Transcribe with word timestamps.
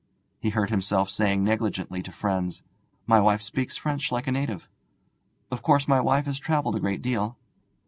He 0.39 0.49
heard 0.49 0.71
himself 0.71 1.11
saying 1.11 1.43
negligently 1.43 2.01
to 2.01 2.11
friends: 2.11 2.63
'My 3.05 3.19
wife 3.19 3.43
speaks 3.43 3.77
French 3.77 4.11
like 4.11 4.25
a 4.25 4.31
native. 4.31 4.67
Of 5.51 5.61
course, 5.61 5.87
my 5.87 6.01
wife 6.01 6.25
has 6.25 6.39
travelled 6.39 6.75
a 6.75 6.79
great 6.79 7.03
deal. 7.03 7.37